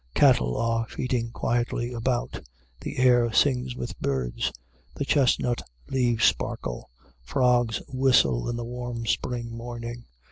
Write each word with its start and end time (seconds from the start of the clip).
Cattle 0.15 0.57
are 0.57 0.87
feeding 0.89 1.29
quietly 1.29 1.93
about. 1.93 2.41
The 2.79 2.97
air 2.97 3.31
sings 3.31 3.75
with 3.75 3.99
birds. 3.99 4.51
The 4.95 5.05
chestnut 5.05 5.61
leaves 5.89 6.25
sparkle. 6.25 6.89
Frogs 7.21 7.83
whistle 7.87 8.49
in 8.49 8.55
the 8.55 8.65
warm 8.65 9.05
spring 9.05 9.55
morning. 9.55 10.05